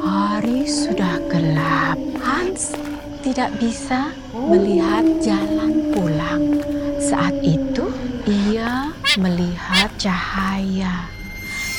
[0.00, 2.00] Hari sudah gelap.
[2.16, 2.72] Hans
[3.20, 6.64] tidak bisa melihat jalan pulang.
[6.96, 7.92] Saat itu
[8.24, 8.88] ia
[9.20, 11.12] melihat cahaya.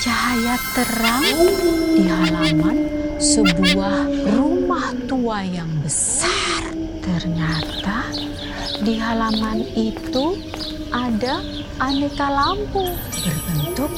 [0.00, 1.28] Cahaya terang
[2.00, 2.88] di halaman
[3.20, 4.08] sebuah
[4.40, 6.72] rumah tua yang besar.
[7.04, 8.08] Ternyata
[8.80, 10.32] di halaman itu
[10.88, 11.44] ada
[11.76, 12.88] aneka lampu
[13.20, 13.92] berbentuk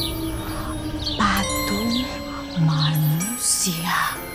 [2.72, 4.16] manusia.
[4.16, 4.31] Bobo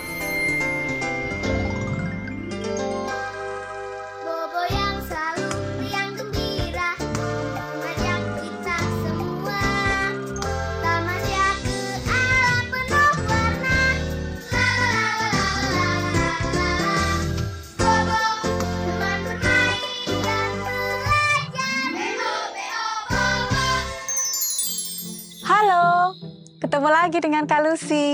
[26.87, 28.07] ketemu lagi dengan Kak Lucy.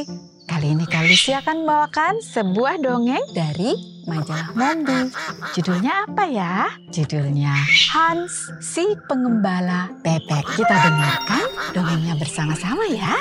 [0.50, 3.78] Kali ini Kak Lucy akan membawakan sebuah dongeng dari
[4.10, 5.14] majalah Mombi.
[5.54, 6.74] Judulnya apa ya?
[6.90, 7.54] Judulnya
[7.94, 10.58] Hans si pengembala bebek.
[10.58, 11.46] Kita dengarkan
[11.78, 13.14] dongengnya bersama-sama ya.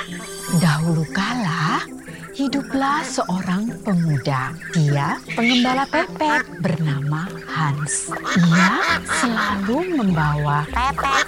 [0.57, 1.85] Dahulu kala
[2.33, 4.57] hiduplah seorang pemuda.
[4.73, 8.09] Dia pengembala bebek bernama Hans.
[8.41, 11.25] Ia selalu membawa bebek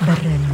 [0.00, 0.51] berenang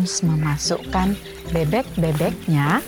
[0.00, 1.12] Hans memasukkan
[1.52, 2.80] bebek-bebeknya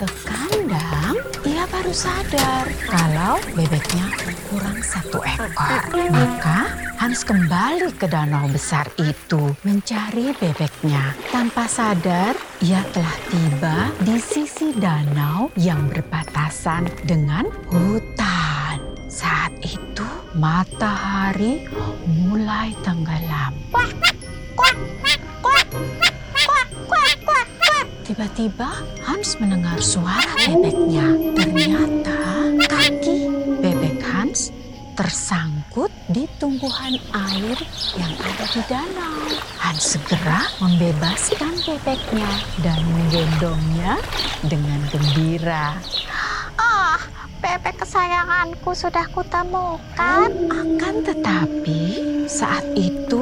[0.00, 4.08] ke kandang, ia baru sadar kalau bebeknya
[4.48, 5.84] kurang satu ekor.
[6.08, 11.12] Maka Hans kembali ke danau besar itu mencari bebeknya.
[11.28, 12.32] Tanpa sadar,
[12.64, 18.80] ia telah tiba di sisi danau yang berbatasan dengan hutan.
[19.12, 21.68] Saat itu matahari
[22.08, 23.52] mulai tenggelam.
[28.10, 28.66] Tiba-tiba
[29.06, 31.14] Hans mendengar suara bebeknya.
[31.30, 32.20] Ternyata
[32.66, 33.30] kaki
[33.62, 34.50] bebek Hans
[34.98, 37.56] tersangkut di tumbuhan air
[37.94, 39.24] yang ada di danau.
[39.56, 42.30] Hans segera membebaskan bebeknya
[42.66, 43.96] dan menggendongnya
[44.42, 45.78] dengan gembira.
[46.58, 46.98] Ah,
[47.40, 50.28] bebek kesayanganku sudah kutemukan.
[50.50, 51.80] Akan tetapi
[52.28, 53.19] saat itu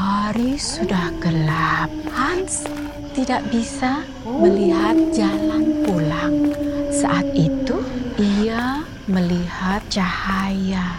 [0.00, 1.92] hari sudah gelap.
[2.08, 2.64] Hans
[3.12, 6.56] tidak bisa melihat jalan pulang.
[6.88, 7.84] Saat itu
[8.16, 10.96] ia melihat cahaya.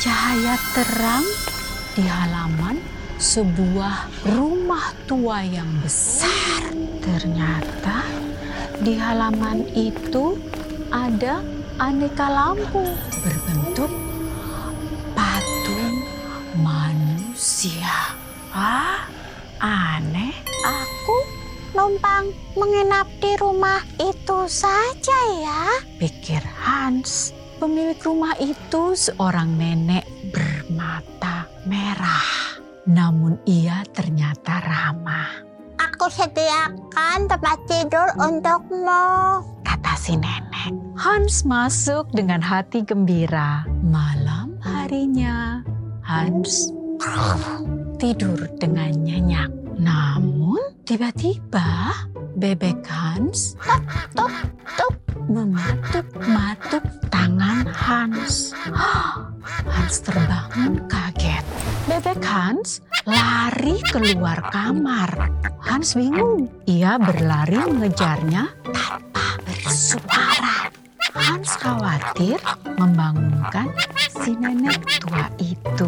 [0.00, 1.26] Cahaya terang
[1.92, 2.80] di halaman
[3.20, 6.72] sebuah rumah tua yang besar.
[7.04, 8.08] Ternyata
[8.80, 10.40] di halaman itu
[10.88, 11.44] ada
[11.76, 12.88] aneka lampu
[13.20, 13.92] berbentuk
[17.64, 17.96] manusia.
[18.52, 19.08] Ah,
[19.56, 20.36] aneh.
[20.68, 21.16] Aku
[21.72, 22.28] numpang
[22.60, 25.64] menginap di rumah itu saja ya.
[25.96, 27.32] Pikir Hans.
[27.56, 32.60] Pemilik rumah itu seorang nenek bermata merah.
[32.84, 35.40] Namun ia ternyata ramah.
[35.80, 39.40] Aku sediakan tempat tidur untukmu.
[39.64, 40.76] Kata si nenek.
[41.00, 43.64] Hans masuk dengan hati gembira.
[43.80, 45.64] Malam harinya,
[46.04, 46.83] Hans
[47.98, 49.50] tidur dengan nyenyak.
[49.80, 51.92] Namun tiba-tiba
[52.36, 53.58] bebek Hans
[54.14, 54.32] tuk
[54.78, 54.94] tuk
[55.28, 58.52] mematuk-matuk tangan Hans.
[59.64, 61.44] Hans terbangun kaget.
[61.88, 65.10] Bebek Hans lari keluar kamar.
[65.64, 66.48] Hans bingung.
[66.68, 70.68] Ia berlari mengejarnya tanpa bersuara.
[71.14, 72.36] Hans khawatir
[72.76, 73.70] membangunkan
[74.24, 75.84] si nenek tua itu.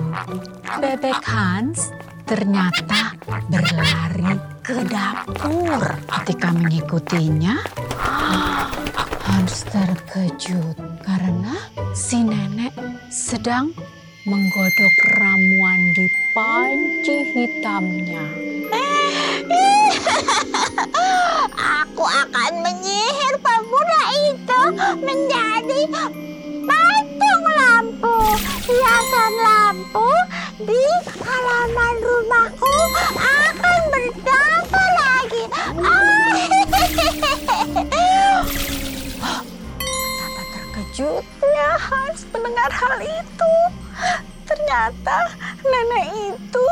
[0.76, 1.88] Bebek Hans
[2.28, 3.16] ternyata
[3.48, 5.80] berlari ke dapur.
[6.04, 7.56] Ketika mengikutinya,
[9.24, 11.56] Hans terkejut karena
[11.96, 12.76] si nenek
[13.08, 13.72] sedang
[14.28, 16.06] menggodok ramuan di
[16.36, 18.24] panci hitamnya.
[21.56, 24.60] Aku akan menyihir pemuda itu
[25.00, 25.80] menjadi
[29.66, 30.10] lampu
[30.62, 30.86] di
[31.26, 32.76] halaman rumahku
[33.18, 35.44] akan berdampak lagi.
[35.82, 36.38] Ah.
[39.82, 43.54] Betapa terkejutnya Hans mendengar hal itu.
[44.46, 45.34] Ternyata
[45.66, 46.66] nenek itu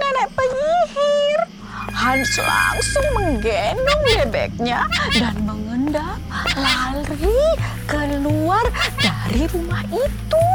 [0.00, 1.40] nenek penyihir.
[1.92, 6.16] Hans langsung menggendong bebeknya dan mengendap
[6.56, 7.44] lari
[7.84, 8.64] keluar
[8.96, 10.47] dari rumah itu.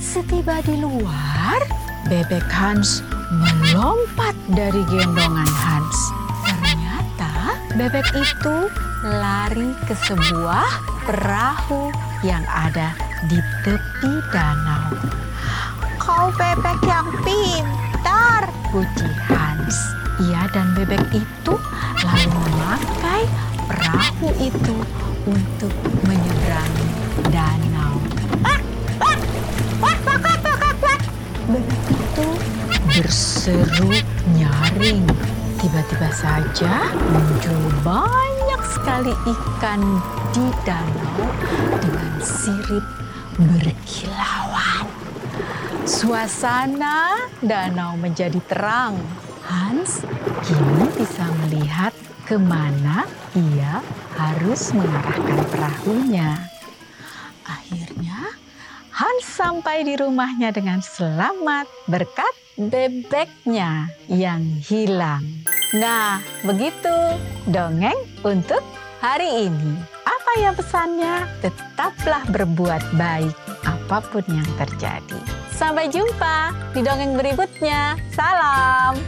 [0.00, 1.60] Setiba di luar,
[2.08, 3.04] bebek Hans
[3.36, 5.98] melompat dari gendongan Hans.
[6.40, 8.56] Ternyata bebek itu
[9.04, 10.64] lari ke sebuah
[11.04, 11.92] perahu
[12.24, 12.96] yang ada
[13.28, 14.96] di tepi danau.
[16.00, 18.48] Kau bebek yang pintar.
[18.72, 19.76] Puji Hans.
[20.24, 21.54] Ia dan bebek itu
[22.00, 23.28] lalu memakai
[23.68, 24.76] perahu itu
[25.28, 25.76] untuk
[26.08, 26.88] menyeberangi
[27.28, 28.19] danau.
[33.00, 33.96] Berseru
[34.36, 35.08] nyaring.
[35.56, 39.80] Tiba-tiba saja muncul banyak sekali ikan
[40.36, 41.24] di danau
[41.80, 42.84] dengan sirip
[43.40, 44.84] berkilauan.
[45.88, 49.00] Suasana danau menjadi terang.
[49.48, 50.04] Hans
[50.44, 51.96] kini bisa melihat
[52.28, 53.80] ke mana ia
[54.12, 56.59] harus mengarahkan perahunya.
[59.00, 65.24] Hans sampai di rumahnya dengan selamat berkat bebeknya yang hilang.
[65.72, 67.16] Nah, begitu
[67.48, 68.60] dongeng untuk
[69.00, 69.80] hari ini.
[70.04, 71.24] Apa ya pesannya?
[71.40, 73.32] Tetaplah berbuat baik
[73.64, 75.20] apa pun yang terjadi.
[75.48, 77.96] Sampai jumpa di dongeng berikutnya.
[78.12, 79.00] Salam.